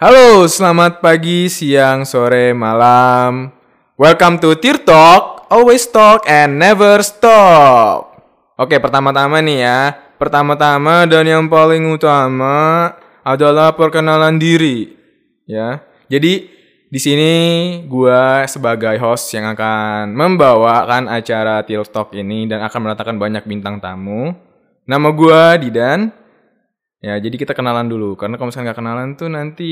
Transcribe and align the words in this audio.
Halo, 0.00 0.48
selamat 0.48 1.04
pagi, 1.04 1.52
siang, 1.52 2.08
sore, 2.08 2.56
malam. 2.56 3.52
Welcome 4.00 4.40
to 4.40 4.56
Tear 4.56 4.80
Talk, 4.80 5.44
always 5.52 5.84
talk 5.92 6.24
and 6.24 6.56
never 6.56 7.04
stop. 7.04 8.08
Oke, 8.56 8.80
pertama-tama 8.80 9.44
nih 9.44 9.60
ya. 9.60 9.92
Pertama-tama 10.16 11.04
dan 11.04 11.28
yang 11.28 11.44
paling 11.52 11.84
utama 11.92 12.96
adalah 13.20 13.76
perkenalan 13.76 14.40
diri. 14.40 14.96
Ya. 15.44 15.84
Jadi 16.08 16.48
di 16.88 16.96
sini 16.96 17.32
gua 17.84 18.48
sebagai 18.48 18.96
host 18.96 19.28
yang 19.36 19.52
akan 19.52 20.16
membawakan 20.16 21.12
acara 21.12 21.60
Tear 21.68 21.84
Talk 21.84 22.16
ini 22.16 22.48
dan 22.48 22.64
akan 22.64 22.88
mendatangkan 22.88 23.20
banyak 23.20 23.44
bintang 23.44 23.76
tamu. 23.84 24.32
Nama 24.88 25.08
gua 25.12 25.60
Didan. 25.60 26.19
Ya, 27.00 27.16
jadi 27.16 27.32
kita 27.40 27.56
kenalan 27.56 27.88
dulu. 27.88 28.12
Karena 28.16 28.36
kalau 28.36 28.52
misalnya 28.52 28.72
nggak 28.72 28.80
kenalan 28.80 29.08
tuh 29.16 29.28
nanti 29.32 29.70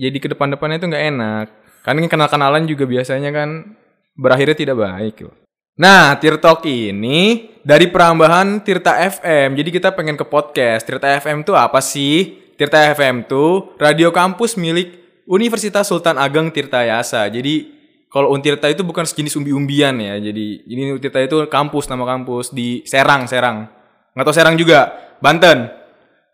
jadi 0.00 0.16
ke 0.16 0.28
depan-depannya 0.32 0.80
tuh 0.80 0.88
nggak 0.88 1.06
enak. 1.12 1.46
Karena 1.84 2.08
kenal-kenalan 2.08 2.64
juga 2.64 2.84
biasanya 2.88 3.30
kan 3.32 3.76
berakhirnya 4.16 4.56
tidak 4.56 4.76
baik 4.80 5.16
loh. 5.28 5.36
Nah, 5.80 6.12
Tirtok 6.20 6.64
ini 6.68 7.48
dari 7.64 7.88
perambahan 7.88 8.60
Tirta 8.60 9.00
FM. 9.00 9.56
Jadi 9.56 9.70
kita 9.72 9.92
pengen 9.96 10.16
ke 10.16 10.24
podcast. 10.28 10.84
Tirta 10.84 11.08
FM 11.20 11.44
tuh 11.44 11.56
apa 11.56 11.80
sih? 11.80 12.36
Tirta 12.56 12.92
FM 12.92 13.24
tuh 13.24 13.76
radio 13.80 14.12
kampus 14.12 14.60
milik 14.60 15.00
Universitas 15.24 15.88
Sultan 15.88 16.20
Ageng 16.20 16.52
Tirta 16.52 16.84
Yasa. 16.84 17.24
Jadi 17.32 17.80
kalau 18.12 18.34
Untirta 18.34 18.68
itu 18.68 18.84
bukan 18.84 19.08
sejenis 19.08 19.40
umbi-umbian 19.40 19.96
ya. 19.96 20.20
Jadi 20.20 20.68
ini 20.68 20.92
Untirta 20.92 21.16
itu 21.22 21.48
kampus 21.48 21.88
nama 21.88 22.04
kampus 22.04 22.52
di 22.52 22.84
Serang, 22.84 23.24
Serang. 23.24 23.70
Nggak 24.12 24.24
tahu 24.28 24.36
Serang 24.36 24.60
juga, 24.60 24.92
Banten. 25.24 25.79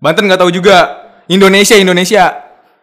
Banten 0.01 0.29
nggak 0.29 0.41
tahu 0.41 0.53
juga. 0.53 1.09
Indonesia, 1.27 1.75
Indonesia. 1.75 2.25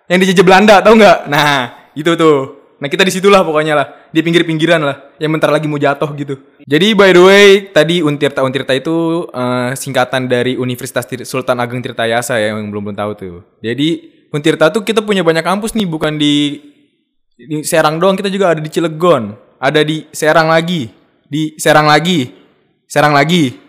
Yang 0.09 0.19
dijajah 0.27 0.45
Belanda, 0.45 0.75
tahu 0.83 0.99
nggak? 0.99 1.17
Nah, 1.31 1.91
itu 1.95 2.11
tuh. 2.17 2.37
Nah, 2.83 2.91
kita 2.91 3.07
di 3.07 3.15
situlah 3.15 3.47
pokoknya 3.47 3.73
lah. 3.79 3.87
Di 4.11 4.19
pinggir-pinggiran 4.19 4.83
lah. 4.83 5.15
Yang 5.15 5.31
bentar 5.39 5.49
lagi 5.55 5.71
mau 5.71 5.79
jatuh 5.79 6.11
gitu. 6.19 6.35
Jadi, 6.67 6.91
by 6.91 7.15
the 7.15 7.23
way, 7.23 7.47
tadi 7.71 8.03
Untirta 8.03 8.43
Untirta 8.43 8.75
itu 8.75 9.23
eh, 9.31 9.71
singkatan 9.79 10.27
dari 10.27 10.59
Universitas 10.59 11.07
Sultan 11.23 11.63
Ageng 11.63 11.79
Tirtayasa 11.79 12.35
ya, 12.43 12.51
yang 12.51 12.67
belum 12.67 12.91
belum 12.91 12.97
tahu 12.99 13.11
tuh. 13.15 13.39
Jadi, 13.63 14.11
Untirta 14.35 14.67
tuh 14.67 14.83
kita 14.83 14.99
punya 14.99 15.23
banyak 15.23 15.45
kampus 15.47 15.71
nih, 15.79 15.87
bukan 15.87 16.19
di, 16.19 16.59
di 17.39 17.63
Serang 17.63 18.03
doang, 18.03 18.19
kita 18.19 18.27
juga 18.27 18.51
ada 18.51 18.59
di 18.59 18.67
Cilegon. 18.67 19.31
Ada 19.63 19.79
di 19.87 20.03
Serang 20.11 20.51
lagi. 20.51 20.91
Di 21.23 21.55
Serang 21.55 21.87
lagi. 21.87 22.27
Serang 22.91 23.15
lagi. 23.15 23.62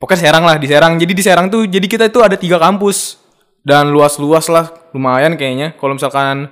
Pokoknya 0.00 0.32
Serang 0.32 0.48
lah 0.48 0.56
di 0.56 0.64
Serang. 0.64 0.96
Jadi 0.96 1.12
di 1.12 1.20
Serang 1.20 1.52
tuh 1.52 1.68
jadi 1.68 1.84
kita 1.84 2.08
itu 2.08 2.24
ada 2.24 2.32
tiga 2.40 2.56
kampus 2.56 3.20
dan 3.60 3.92
luas-luas 3.92 4.48
lah 4.48 4.72
lumayan 4.96 5.36
kayaknya. 5.36 5.76
Kalau 5.76 5.92
misalkan 5.92 6.48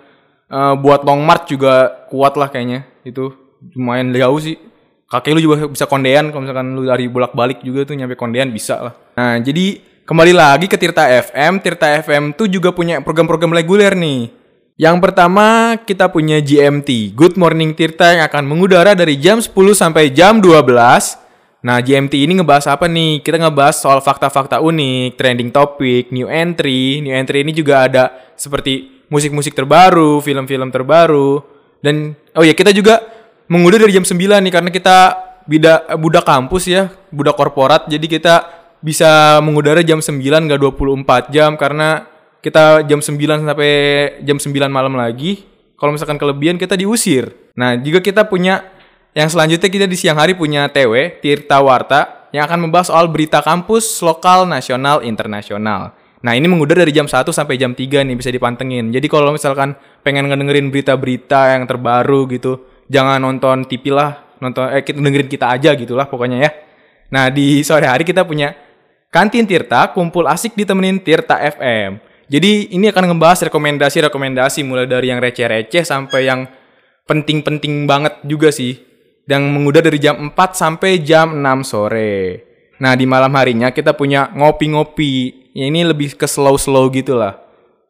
eh, 0.52 0.74
buat 0.76 1.00
long 1.08 1.24
march 1.24 1.48
juga 1.48 2.04
kuat 2.12 2.36
lah 2.36 2.52
kayaknya 2.52 2.84
itu 3.08 3.32
lumayan 3.72 4.12
jauh 4.12 4.36
sih. 4.36 4.60
Kakek 5.08 5.32
lu 5.32 5.40
juga 5.40 5.64
bisa 5.72 5.88
kondean 5.88 6.28
kalau 6.28 6.44
misalkan 6.44 6.76
lu 6.76 6.84
dari 6.84 7.08
bolak-balik 7.08 7.64
juga 7.64 7.88
tuh 7.88 7.96
nyampe 7.96 8.20
kondean 8.20 8.52
bisa 8.52 8.92
lah. 8.92 8.94
Nah 9.16 9.40
jadi 9.40 9.80
kembali 10.04 10.36
lagi 10.36 10.68
ke 10.68 10.76
Tirta 10.76 11.08
FM. 11.08 11.64
Tirta 11.64 11.88
FM 12.04 12.36
tuh 12.36 12.52
juga 12.52 12.76
punya 12.76 13.00
program-program 13.00 13.56
reguler 13.56 13.96
nih. 13.96 14.28
Yang 14.76 14.96
pertama 15.00 15.74
kita 15.88 16.12
punya 16.12 16.38
GMT, 16.44 17.16
Good 17.16 17.40
Morning 17.40 17.72
Tirta 17.72 18.12
yang 18.12 18.22
akan 18.28 18.44
mengudara 18.44 18.92
dari 18.92 19.16
jam 19.16 19.40
10 19.40 19.56
sampai 19.72 20.12
jam 20.12 20.44
12. 20.44 21.27
Nah, 21.68 21.84
GMT 21.84 22.24
ini 22.24 22.40
ngebahas 22.40 22.64
apa 22.72 22.88
nih? 22.88 23.20
Kita 23.20 23.36
ngebahas 23.36 23.76
soal 23.76 24.00
fakta-fakta 24.00 24.64
unik, 24.64 25.20
trending 25.20 25.52
topic, 25.52 26.08
new 26.08 26.24
entry. 26.24 27.04
New 27.04 27.12
entry 27.12 27.44
ini 27.44 27.52
juga 27.52 27.84
ada 27.84 28.08
seperti 28.40 29.04
musik-musik 29.12 29.52
terbaru, 29.52 30.24
film-film 30.24 30.72
terbaru. 30.72 31.44
Dan 31.84 32.16
oh 32.32 32.40
ya, 32.40 32.56
kita 32.56 32.72
juga 32.72 33.04
mengudara 33.52 33.84
dari 33.84 34.00
jam 34.00 34.08
9 34.08 34.16
nih 34.16 34.48
karena 34.48 34.70
kita 34.72 34.96
bida, 35.44 35.92
budak 36.00 36.24
kampus 36.24 36.72
ya, 36.72 36.88
budak 37.12 37.36
korporat. 37.36 37.84
Jadi 37.84 38.16
kita 38.16 38.48
bisa 38.80 39.36
mengudara 39.44 39.84
jam 39.84 40.00
9 40.00 40.24
nggak 40.24 40.60
24 40.64 41.28
jam 41.28 41.52
karena 41.60 42.08
kita 42.40 42.80
jam 42.88 43.04
9 43.04 43.44
sampai 43.44 43.72
jam 44.24 44.40
9 44.40 44.72
malam 44.72 44.96
lagi. 44.96 45.44
Kalau 45.76 45.92
misalkan 45.92 46.16
kelebihan 46.16 46.56
kita 46.56 46.80
diusir. 46.80 47.28
Nah, 47.60 47.76
juga 47.76 48.00
kita 48.00 48.24
punya 48.24 48.77
yang 49.16 49.28
selanjutnya 49.28 49.68
kita 49.72 49.86
di 49.88 49.96
siang 49.96 50.18
hari 50.20 50.36
punya 50.36 50.68
TW, 50.68 51.20
Tirta 51.22 51.60
Warta, 51.64 52.28
yang 52.32 52.44
akan 52.44 52.68
membahas 52.68 52.92
soal 52.92 53.08
berita 53.08 53.40
kampus, 53.40 54.04
lokal, 54.04 54.44
nasional, 54.44 55.00
internasional. 55.00 55.96
Nah 56.18 56.34
ini 56.34 56.50
mengudara 56.50 56.82
dari 56.82 56.90
jam 56.90 57.06
1 57.06 57.30
sampai 57.30 57.54
jam 57.56 57.72
3 57.72 58.02
nih 58.02 58.16
bisa 58.18 58.28
dipantengin. 58.28 58.90
Jadi 58.90 59.06
kalau 59.06 59.30
misalkan 59.30 59.78
pengen 60.02 60.26
ngedengerin 60.26 60.68
berita-berita 60.68 61.56
yang 61.56 61.64
terbaru 61.64 62.26
gitu, 62.34 62.66
jangan 62.90 63.22
nonton 63.22 63.64
TV 63.70 63.94
lah, 63.94 64.18
nonton 64.42 64.66
eh 64.74 64.82
kita 64.82 64.98
dengerin 64.98 65.30
kita 65.30 65.46
aja 65.46 65.70
gitulah 65.78 66.10
pokoknya 66.10 66.38
ya. 66.42 66.50
Nah 67.14 67.30
di 67.30 67.62
sore 67.62 67.86
hari 67.86 68.02
kita 68.02 68.26
punya 68.26 68.52
Kantin 69.08 69.48
Tirta, 69.48 69.94
kumpul 69.94 70.28
asik 70.28 70.52
ditemenin 70.58 71.00
Tirta 71.00 71.38
FM. 71.38 72.02
Jadi 72.28 72.76
ini 72.76 72.92
akan 72.92 73.14
ngebahas 73.14 73.48
rekomendasi-rekomendasi 73.48 74.60
mulai 74.68 74.84
dari 74.84 75.08
yang 75.08 75.16
receh-receh 75.16 75.80
sampai 75.80 76.28
yang 76.28 76.44
penting-penting 77.08 77.88
banget 77.88 78.20
juga 78.28 78.52
sih 78.52 78.87
yang 79.28 79.44
mengudara 79.52 79.92
dari 79.92 80.00
jam 80.00 80.32
4 80.32 80.56
sampai 80.56 81.04
jam 81.04 81.36
6 81.36 81.68
sore. 81.68 82.42
Nah, 82.80 82.96
di 82.96 83.04
malam 83.04 83.30
harinya 83.36 83.68
kita 83.68 83.92
punya 83.92 84.32
ngopi-ngopi. 84.32 85.46
Ya, 85.52 85.68
ini 85.68 85.84
lebih 85.84 86.16
ke 86.16 86.24
slow-slow 86.24 86.88
gitu 86.96 87.20
lah. 87.20 87.36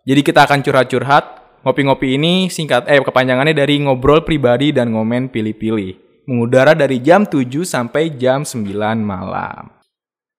Jadi 0.03 0.21
kita 0.27 0.45
akan 0.45 0.61
curhat-curhat. 0.67 1.25
Ngopi-ngopi 1.63 2.19
ini 2.19 2.49
singkat 2.51 2.91
eh 2.91 2.99
kepanjangannya 2.99 3.55
dari 3.55 3.79
ngobrol 3.83 4.27
pribadi 4.27 4.75
dan 4.75 4.91
ngomen 4.91 5.31
pilih-pilih. 5.31 6.25
Mengudara 6.27 6.75
dari 6.75 6.99
jam 6.99 7.29
7 7.29 7.63
sampai 7.63 8.19
jam 8.19 8.43
9 8.43 8.67
malam. 8.99 9.79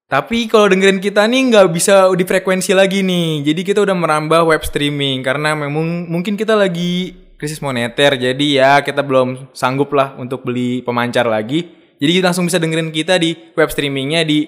Tapi 0.09 0.49
kalau 0.49 0.73
dengerin 0.73 0.97
kita 0.97 1.29
nih 1.29 1.53
nggak 1.53 1.69
bisa 1.69 2.09
di 2.17 2.25
frekuensi 2.25 2.73
lagi 2.73 3.05
nih. 3.05 3.45
Jadi 3.45 3.61
kita 3.61 3.85
udah 3.85 3.93
merambah 3.93 4.41
web 4.49 4.65
streaming 4.65 5.21
karena 5.21 5.53
memang 5.53 6.09
mungkin 6.09 6.33
kita 6.33 6.57
lagi 6.57 7.13
krisis 7.39 7.63
moneter. 7.63 8.19
Jadi 8.19 8.59
ya 8.59 8.83
kita 8.83 8.99
belum 8.99 9.55
sanggup 9.55 9.95
lah 9.95 10.19
untuk 10.19 10.43
beli 10.43 10.83
pemancar 10.83 11.23
lagi. 11.23 11.71
Jadi 11.97 12.11
kita 12.19 12.25
langsung 12.31 12.45
bisa 12.45 12.59
dengerin 12.59 12.91
kita 12.91 13.15
di 13.15 13.33
web 13.55 13.71
streamingnya 13.71 14.27
di 14.27 14.45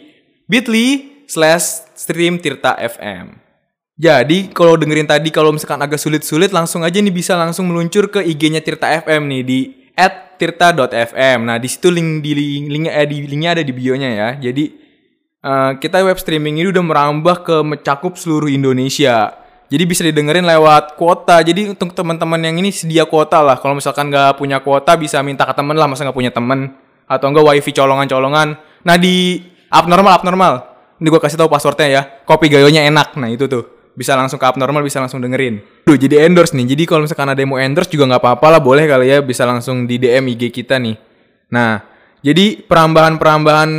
bit.ly 0.51 1.23
slash 1.31 1.95
stream 1.95 2.37
Tirta 2.43 2.75
FM. 2.75 3.39
Jadi 3.95 4.51
kalau 4.51 4.75
dengerin 4.75 5.07
tadi 5.07 5.31
kalau 5.31 5.55
misalkan 5.55 5.79
agak 5.79 5.99
sulit-sulit 6.01 6.51
langsung 6.51 6.83
aja 6.83 6.99
nih 6.99 7.13
bisa 7.13 7.39
langsung 7.39 7.71
meluncur 7.71 8.11
ke 8.11 8.19
IG-nya 8.19 8.59
Tirta 8.59 8.91
FM 9.03 9.31
nih 9.31 9.41
di 9.47 9.59
@tirta.fm. 10.41 11.39
Nah 11.45 11.61
di 11.61 11.69
situ 11.69 11.93
link 11.93 12.25
di 12.25 12.65
linknya 12.65 12.97
eh, 12.97 13.07
di 13.07 13.29
linknya 13.29 13.59
ada 13.59 13.63
di 13.63 13.71
bio-nya 13.71 14.09
ya. 14.09 14.29
Jadi 14.41 14.73
uh, 15.45 15.77
kita 15.77 16.01
web 16.01 16.17
streaming 16.17 16.65
ini 16.65 16.67
udah 16.73 16.81
merambah 16.81 17.37
ke 17.45 17.55
mencakup 17.61 18.17
seluruh 18.17 18.49
Indonesia. 18.49 19.40
Jadi 19.71 19.83
bisa 19.87 20.03
didengerin 20.03 20.43
lewat 20.43 20.99
kuota. 20.99 21.39
Jadi 21.39 21.71
untuk 21.71 21.95
teman-teman 21.95 22.43
yang 22.43 22.59
ini 22.59 22.75
sedia 22.75 23.07
kuota 23.07 23.39
lah. 23.39 23.55
Kalau 23.55 23.71
misalkan 23.71 24.11
nggak 24.11 24.35
punya 24.35 24.59
kuota 24.59 24.99
bisa 24.99 25.23
minta 25.23 25.47
ke 25.47 25.55
temen 25.55 25.79
lah. 25.79 25.87
Masa 25.87 26.03
nggak 26.03 26.17
punya 26.17 26.27
temen 26.35 26.75
atau 27.07 27.31
enggak 27.31 27.47
wifi 27.47 27.71
colongan-colongan. 27.71 28.59
Nah 28.83 28.95
di 28.99 29.39
abnormal 29.71 30.19
abnormal. 30.19 30.53
Ini 30.99 31.07
gue 31.07 31.21
kasih 31.23 31.39
tahu 31.39 31.47
passwordnya 31.47 31.87
ya. 31.87 32.01
Kopi 32.27 32.51
gayonya 32.51 32.83
enak. 32.91 33.15
Nah 33.15 33.31
itu 33.31 33.47
tuh 33.47 33.95
bisa 33.95 34.15
langsung 34.19 34.35
ke 34.35 34.43
abnormal 34.43 34.83
bisa 34.83 34.99
langsung 34.99 35.23
dengerin. 35.23 35.63
Duh 35.87 35.95
jadi 35.95 36.27
endorse 36.27 36.51
nih. 36.51 36.75
Jadi 36.75 36.83
kalau 36.83 37.07
misalkan 37.07 37.31
ada 37.31 37.39
yang 37.39 37.55
mau 37.55 37.59
endorse 37.63 37.87
juga 37.87 38.11
nggak 38.11 38.21
apa-apa 38.27 38.59
lah 38.59 38.59
boleh 38.59 38.83
kali 38.91 39.07
ya 39.07 39.23
bisa 39.23 39.47
langsung 39.47 39.87
di 39.87 39.95
DM 39.95 40.35
IG 40.35 40.51
kita 40.51 40.83
nih. 40.83 40.99
Nah 41.55 41.79
jadi 42.19 42.59
perambahan-perambahan 42.67 43.69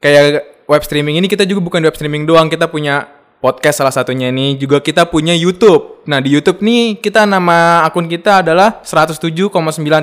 kayak 0.00 0.64
web 0.64 0.82
streaming 0.84 1.20
ini 1.20 1.28
kita 1.28 1.44
juga 1.44 1.60
bukan 1.60 1.84
web 1.84 1.96
streaming 1.96 2.24
doang 2.24 2.48
kita 2.48 2.68
punya 2.68 3.17
podcast 3.38 3.82
salah 3.82 3.94
satunya 3.94 4.28
ini 4.28 4.58
juga 4.58 4.82
kita 4.82 5.06
punya 5.06 5.32
YouTube. 5.32 6.02
Nah 6.06 6.18
di 6.18 6.34
YouTube 6.34 6.62
nih 6.62 6.98
kita 6.98 7.24
nama 7.24 7.86
akun 7.86 8.06
kita 8.10 8.42
adalah 8.46 8.82
107,9 8.82 9.50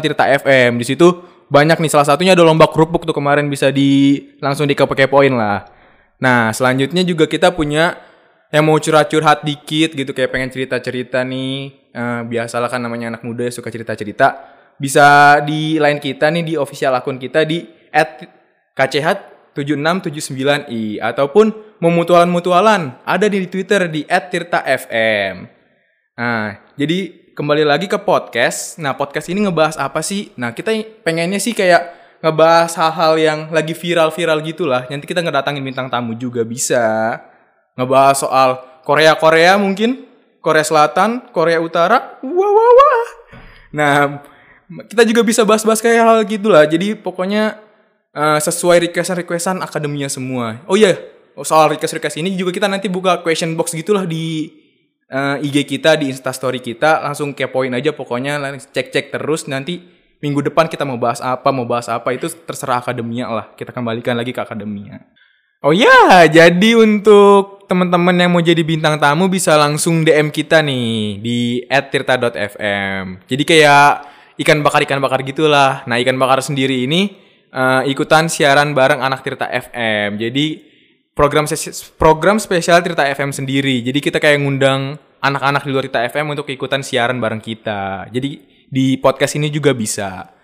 Tirta 0.03 0.25
FM. 0.39 0.79
Di 0.79 0.85
situ 0.85 1.07
banyak 1.51 1.77
nih 1.77 1.91
salah 1.91 2.07
satunya 2.07 2.33
ada 2.33 2.41
lomba 2.41 2.67
kerupuk 2.71 3.05
tuh 3.05 3.13
kemarin 3.13 3.45
bisa 3.51 3.69
di 3.69 4.19
langsung 4.39 4.65
dikepo-kepoin 4.65 5.33
lah. 5.35 5.67
Nah 6.19 6.49
selanjutnya 6.55 7.03
juga 7.03 7.27
kita 7.27 7.51
punya 7.51 7.99
yang 8.49 8.65
mau 8.65 8.79
curhat-curhat 8.79 9.43
dikit 9.43 9.93
gitu 9.93 10.15
kayak 10.15 10.31
pengen 10.31 10.49
cerita-cerita 10.49 11.21
nih 11.27 11.85
Eh, 11.95 12.21
biasalah 12.27 12.67
kan 12.67 12.83
namanya 12.83 13.15
anak 13.15 13.23
muda 13.23 13.47
suka 13.47 13.71
cerita-cerita 13.71 14.35
bisa 14.75 15.39
di 15.47 15.79
line 15.79 16.03
kita 16.03 16.27
nih 16.27 16.43
di 16.43 16.53
official 16.59 16.91
akun 16.91 17.15
kita 17.15 17.47
di 17.47 17.63
@kch 18.75 19.07
7679i 19.55 20.99
ataupun 20.99 21.64
memutualan-mutualan 21.79 23.01
ada 23.03 23.25
di 23.27 23.45
Twitter 23.47 23.87
di 23.91 24.07
@tirta_fm. 24.07 25.47
Nah, 26.15 26.63
jadi 26.79 27.31
kembali 27.35 27.67
lagi 27.67 27.91
ke 27.91 27.99
podcast. 27.99 28.79
Nah, 28.79 28.95
podcast 28.95 29.27
ini 29.27 29.43
ngebahas 29.43 29.75
apa 29.75 29.99
sih? 29.99 30.31
Nah, 30.39 30.55
kita 30.55 30.71
pengennya 31.03 31.37
sih 31.37 31.51
kayak 31.51 31.91
ngebahas 32.23 32.71
hal-hal 32.79 33.13
yang 33.19 33.39
lagi 33.51 33.75
viral-viral 33.75 34.39
gitulah. 34.41 34.87
Nanti 34.87 35.05
kita 35.05 35.19
ngedatangin 35.19 35.59
bintang 35.59 35.91
tamu 35.91 36.15
juga 36.15 36.47
bisa. 36.47 37.19
Ngebahas 37.75 38.15
soal 38.23 38.49
Korea-Korea 38.87 39.59
mungkin. 39.59 40.07
Korea 40.39 40.63
Selatan, 40.63 41.33
Korea 41.33 41.57
Utara. 41.57 42.21
Wah 42.21 42.51
wah 42.53 42.71
wah. 42.71 43.07
Nah, 43.75 44.23
kita 44.87 45.03
juga 45.03 45.21
bisa 45.25 45.41
bahas-bahas 45.43 45.81
kayak 45.83 46.01
hal 46.05 46.17
gitulah. 46.23 46.63
Jadi 46.63 46.95
pokoknya 46.95 47.59
uh, 48.15 48.39
sesuai 48.39 48.89
requestan-requestan 48.89 49.59
akademinya 49.59 50.07
semua. 50.07 50.63
Oh 50.69 50.77
iya, 50.77 50.95
oh, 50.95 51.14
soal 51.43 51.73
request-request 51.75 52.21
ini 52.21 52.37
juga 52.39 52.55
kita 52.55 52.71
nanti 52.71 52.87
buka 52.87 53.19
question 53.19 53.57
box 53.59 53.75
gitulah 53.75 54.07
di 54.07 54.47
uh, 55.11 55.41
IG 55.41 55.67
kita, 55.67 55.99
di 55.99 56.13
Instastory 56.13 56.63
kita. 56.63 57.03
Langsung 57.03 57.35
kepoin 57.35 57.73
aja 57.75 57.91
pokoknya, 57.91 58.39
cek-cek 58.71 59.11
terus 59.11 59.49
nanti 59.51 59.83
minggu 60.23 60.45
depan 60.47 60.71
kita 60.71 60.87
mau 60.87 60.95
bahas 60.95 61.19
apa, 61.19 61.51
mau 61.51 61.67
bahas 61.67 61.91
apa 61.91 62.15
itu 62.15 62.31
terserah 62.31 62.79
akademia 62.79 63.27
lah. 63.27 63.51
Kita 63.57 63.75
kembalikan 63.75 64.15
lagi 64.15 64.31
ke 64.31 64.39
akademia. 64.39 65.03
Oh 65.65 65.73
ya, 65.73 66.29
jadi 66.29 66.77
untuk 66.77 67.65
teman-teman 67.65 68.13
yang 68.13 68.29
mau 68.29 68.43
jadi 68.43 68.61
bintang 68.61 69.01
tamu 69.01 69.25
bisa 69.25 69.57
langsung 69.57 70.05
DM 70.05 70.29
kita 70.29 70.61
nih 70.61 71.17
di 71.19 71.39
@tirta.fm. 71.65 73.25
Jadi 73.25 73.43
kayak 73.43 73.91
ikan 74.45 74.61
bakar 74.61 74.85
ikan 74.85 75.01
bakar 75.01 75.25
gitulah. 75.25 75.81
Nah, 75.89 75.97
ikan 75.97 76.21
bakar 76.21 76.45
sendiri 76.45 76.85
ini 76.85 77.25
uh, 77.55 77.81
ikutan 77.87 78.27
siaran 78.27 78.75
bareng 78.75 78.99
anak 78.99 79.23
Tirta 79.23 79.47
FM. 79.47 80.19
Jadi 80.19 80.74
program 81.15 81.47
program 81.95 82.37
spesial 82.37 82.83
Tirta 82.83 83.07
FM 83.07 83.31
sendiri. 83.31 83.79
Jadi 83.81 84.03
kita 84.03 84.19
kayak 84.19 84.43
ngundang 84.43 84.99
anak-anak 85.23 85.63
di 85.63 85.71
luar 85.71 85.87
Tirta 85.87 86.03
FM 86.11 86.35
untuk 86.35 86.45
ikutan 86.51 86.83
siaran 86.83 87.17
bareng 87.17 87.39
kita. 87.39 88.11
Jadi 88.11 88.43
di 88.67 88.99
podcast 88.99 89.39
ini 89.39 89.47
juga 89.47 89.71
bisa. 89.71 90.35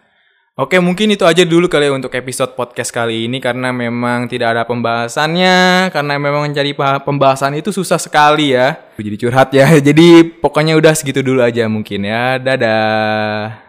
Oke, 0.55 0.79
mungkin 0.83 1.11
itu 1.11 1.23
aja 1.23 1.47
dulu 1.47 1.71
kali 1.71 1.87
ya 1.87 1.95
untuk 1.95 2.11
episode 2.11 2.59
podcast 2.59 2.91
kali 2.91 3.25
ini 3.25 3.39
karena 3.39 3.71
memang 3.71 4.27
tidak 4.27 4.51
ada 4.51 4.63
pembahasannya, 4.67 5.89
karena 5.95 6.13
memang 6.19 6.43
mencari 6.43 6.75
pembahasan 6.75 7.55
itu 7.55 7.71
susah 7.71 7.95
sekali 7.95 8.51
ya. 8.51 8.75
Jadi 8.99 9.15
curhat 9.15 9.49
ya. 9.55 9.67
Jadi 9.87 10.27
pokoknya 10.39 10.75
udah 10.75 10.91
segitu 10.91 11.23
dulu 11.23 11.39
aja 11.39 11.65
mungkin 11.71 12.03
ya. 12.03 12.35
Dadah. 12.35 13.63